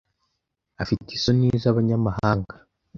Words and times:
Afite 0.83 1.09
isoni 1.17 1.47
z'abanyamahanga. 1.63 2.55